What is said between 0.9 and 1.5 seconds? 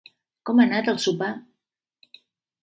el sopar?